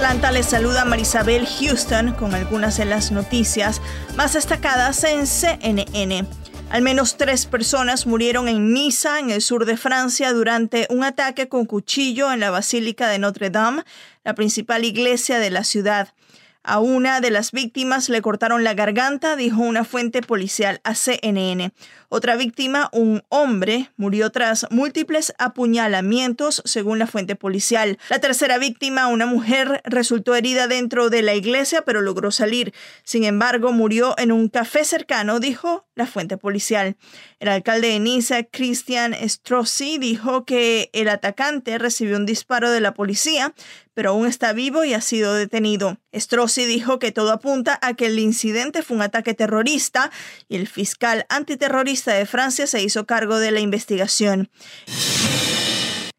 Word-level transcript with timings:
Atlanta 0.00 0.32
les 0.32 0.46
saluda 0.46 0.86
Marisabel 0.86 1.46
Houston 1.46 2.14
con 2.14 2.34
algunas 2.34 2.78
de 2.78 2.86
las 2.86 3.12
noticias 3.12 3.82
más 4.16 4.32
destacadas 4.32 5.04
en 5.04 5.26
CNN. 5.26 6.26
Al 6.70 6.80
menos 6.80 7.18
tres 7.18 7.44
personas 7.44 8.06
murieron 8.06 8.48
en 8.48 8.72
Niza, 8.72 9.18
en 9.18 9.28
el 9.28 9.42
sur 9.42 9.66
de 9.66 9.76
Francia, 9.76 10.32
durante 10.32 10.86
un 10.88 11.04
ataque 11.04 11.50
con 11.50 11.66
cuchillo 11.66 12.32
en 12.32 12.40
la 12.40 12.48
Basílica 12.48 13.08
de 13.08 13.18
Notre 13.18 13.50
Dame, 13.50 13.84
la 14.24 14.34
principal 14.34 14.86
iglesia 14.86 15.38
de 15.38 15.50
la 15.50 15.64
ciudad. 15.64 16.14
A 16.62 16.78
una 16.78 17.22
de 17.22 17.30
las 17.30 17.52
víctimas 17.52 18.10
le 18.10 18.20
cortaron 18.20 18.64
la 18.64 18.74
garganta, 18.74 19.34
dijo 19.34 19.62
una 19.62 19.82
fuente 19.84 20.20
policial 20.20 20.80
a 20.84 20.94
CNN. 20.94 21.72
Otra 22.10 22.36
víctima, 22.36 22.90
un 22.92 23.22
hombre, 23.30 23.90
murió 23.96 24.30
tras 24.30 24.66
múltiples 24.70 25.32
apuñalamientos, 25.38 26.60
según 26.66 26.98
la 26.98 27.06
fuente 27.06 27.34
policial. 27.34 27.98
La 28.10 28.18
tercera 28.18 28.58
víctima, 28.58 29.06
una 29.06 29.24
mujer, 29.24 29.80
resultó 29.84 30.34
herida 30.34 30.68
dentro 30.68 31.08
de 31.08 31.22
la 31.22 31.34
iglesia, 31.34 31.82
pero 31.82 32.02
logró 32.02 32.30
salir. 32.30 32.74
Sin 33.04 33.24
embargo, 33.24 33.72
murió 33.72 34.14
en 34.18 34.30
un 34.30 34.48
café 34.48 34.84
cercano, 34.84 35.40
dijo 35.40 35.86
la 36.00 36.06
fuente 36.06 36.36
policial. 36.38 36.96
El 37.38 37.48
alcalde 37.48 37.88
de 37.88 38.00
Niza, 38.00 38.42
Christian 38.44 39.14
Strozzi, 39.14 39.98
dijo 39.98 40.44
que 40.44 40.90
el 40.92 41.08
atacante 41.08 41.78
recibió 41.78 42.16
un 42.16 42.26
disparo 42.26 42.70
de 42.70 42.80
la 42.80 42.94
policía, 42.94 43.54
pero 43.94 44.10
aún 44.10 44.26
está 44.26 44.52
vivo 44.52 44.82
y 44.84 44.94
ha 44.94 45.00
sido 45.02 45.34
detenido. 45.34 45.98
Strozzi 46.14 46.64
dijo 46.64 46.98
que 46.98 47.12
todo 47.12 47.32
apunta 47.32 47.78
a 47.82 47.94
que 47.94 48.06
el 48.06 48.18
incidente 48.18 48.82
fue 48.82 48.96
un 48.96 49.02
ataque 49.02 49.34
terrorista 49.34 50.10
y 50.48 50.56
el 50.56 50.66
fiscal 50.66 51.26
antiterrorista 51.28 52.14
de 52.14 52.24
Francia 52.24 52.66
se 52.66 52.82
hizo 52.82 53.04
cargo 53.04 53.38
de 53.38 53.50
la 53.50 53.60
investigación. 53.60 54.48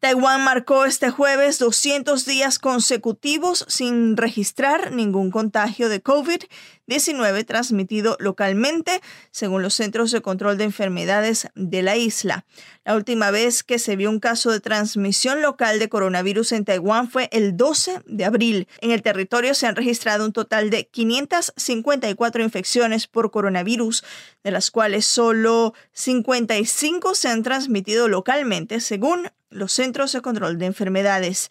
Taiwán 0.02 0.42
marcó 0.42 0.84
este 0.84 1.10
jueves 1.10 1.60
200 1.60 2.24
días 2.26 2.58
consecutivos 2.58 3.64
sin 3.68 4.16
registrar 4.16 4.90
ningún 4.90 5.30
contagio 5.30 5.88
de 5.88 6.02
COVID-19 6.02 7.46
transmitido 7.46 8.16
localmente, 8.18 9.00
según 9.30 9.62
los 9.62 9.74
Centros 9.74 10.10
de 10.10 10.20
Control 10.20 10.58
de 10.58 10.64
Enfermedades 10.64 11.46
de 11.54 11.82
la 11.82 11.96
isla. 11.96 12.44
La 12.84 12.96
última 12.96 13.30
vez 13.30 13.62
que 13.62 13.78
se 13.78 13.94
vio 13.94 14.10
un 14.10 14.18
caso 14.18 14.50
de 14.50 14.58
transmisión 14.58 15.40
local 15.40 15.78
de 15.78 15.88
coronavirus 15.88 16.50
en 16.50 16.64
Taiwán 16.64 17.08
fue 17.08 17.28
el 17.30 17.56
12 17.56 18.00
de 18.04 18.24
abril. 18.24 18.66
En 18.80 18.90
el 18.90 19.02
territorio 19.02 19.54
se 19.54 19.68
han 19.68 19.76
registrado 19.76 20.24
un 20.24 20.32
total 20.32 20.70
de 20.70 20.88
554 20.88 22.42
infecciones 22.42 23.06
por 23.06 23.30
coronavirus, 23.30 24.02
de 24.42 24.50
las 24.50 24.72
cuales 24.72 25.06
solo 25.06 25.74
55 25.92 27.14
se 27.14 27.28
han 27.28 27.44
transmitido 27.44 28.08
localmente, 28.08 28.80
según 28.80 29.30
los 29.52 29.72
Centros 29.72 30.12
de 30.12 30.20
Control 30.20 30.58
de 30.58 30.66
Enfermedades. 30.66 31.50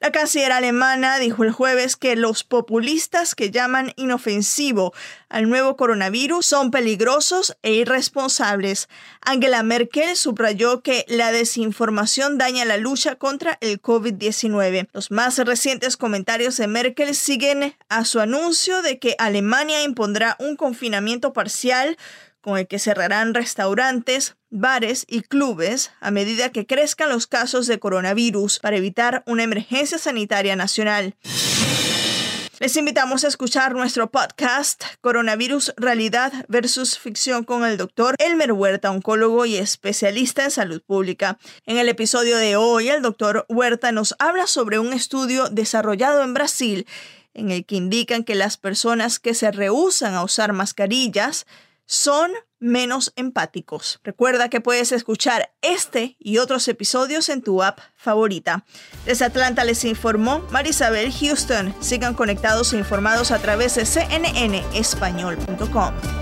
La 0.00 0.12
canciller 0.12 0.52
alemana 0.52 1.18
dijo 1.18 1.42
el 1.42 1.50
jueves 1.50 1.96
que 1.96 2.14
los 2.14 2.44
populistas 2.44 3.34
que 3.34 3.50
llaman 3.50 3.92
inofensivo 3.96 4.94
al 5.28 5.48
nuevo 5.50 5.76
coronavirus 5.76 6.46
son 6.46 6.70
peligrosos 6.70 7.56
e 7.62 7.72
irresponsables. 7.72 8.88
Angela 9.20 9.64
Merkel 9.64 10.16
subrayó 10.16 10.82
que 10.82 11.04
la 11.08 11.32
desinformación 11.32 12.38
daña 12.38 12.64
la 12.64 12.76
lucha 12.76 13.16
contra 13.16 13.58
el 13.60 13.82
COVID-19. 13.82 14.88
Los 14.92 15.10
más 15.10 15.36
recientes 15.38 15.96
comentarios 15.96 16.56
de 16.58 16.68
Merkel 16.68 17.16
siguen 17.16 17.74
a 17.88 18.04
su 18.04 18.20
anuncio 18.20 18.82
de 18.82 19.00
que 19.00 19.16
Alemania 19.18 19.82
impondrá 19.82 20.36
un 20.38 20.54
confinamiento 20.54 21.32
parcial 21.32 21.98
con 22.40 22.58
el 22.58 22.66
que 22.66 22.78
cerrarán 22.78 23.34
restaurantes, 23.34 24.36
bares 24.50 25.04
y 25.08 25.22
clubes 25.22 25.90
a 26.00 26.10
medida 26.10 26.50
que 26.50 26.66
crezcan 26.66 27.10
los 27.10 27.26
casos 27.26 27.66
de 27.66 27.78
coronavirus 27.78 28.58
para 28.60 28.76
evitar 28.76 29.22
una 29.26 29.42
emergencia 29.42 29.98
sanitaria 29.98 30.56
nacional. 30.56 31.16
Les 32.60 32.76
invitamos 32.76 33.22
a 33.22 33.28
escuchar 33.28 33.74
nuestro 33.74 34.10
podcast 34.10 34.82
Coronavirus 35.00 35.74
Realidad 35.76 36.32
versus 36.48 36.98
Ficción 36.98 37.44
con 37.44 37.64
el 37.64 37.76
doctor 37.76 38.16
Elmer 38.18 38.50
Huerta, 38.50 38.90
oncólogo 38.90 39.46
y 39.46 39.56
especialista 39.56 40.42
en 40.42 40.50
salud 40.50 40.82
pública. 40.82 41.38
En 41.66 41.78
el 41.78 41.88
episodio 41.88 42.36
de 42.36 42.56
hoy, 42.56 42.88
el 42.88 43.00
doctor 43.00 43.46
Huerta 43.48 43.92
nos 43.92 44.16
habla 44.18 44.48
sobre 44.48 44.80
un 44.80 44.92
estudio 44.92 45.48
desarrollado 45.50 46.24
en 46.24 46.34
Brasil 46.34 46.86
en 47.32 47.52
el 47.52 47.64
que 47.64 47.76
indican 47.76 48.24
que 48.24 48.34
las 48.34 48.56
personas 48.56 49.20
que 49.20 49.34
se 49.34 49.52
rehusan 49.52 50.14
a 50.14 50.24
usar 50.24 50.52
mascarillas 50.52 51.46
son 51.88 52.30
menos 52.60 53.12
empáticos. 53.16 53.98
Recuerda 54.04 54.48
que 54.50 54.60
puedes 54.60 54.92
escuchar 54.92 55.50
este 55.62 56.16
y 56.18 56.36
otros 56.38 56.68
episodios 56.68 57.30
en 57.30 57.42
tu 57.42 57.62
app 57.62 57.78
favorita. 57.96 58.64
Desde 59.06 59.24
Atlanta 59.24 59.64
les 59.64 59.84
informó 59.84 60.40
Marisabel 60.50 61.10
Houston. 61.12 61.74
Sigan 61.80 62.14
conectados 62.14 62.74
e 62.74 62.78
informados 62.78 63.30
a 63.30 63.38
través 63.38 63.76
de 63.76 63.86
cnnespañol.com. 63.86 66.17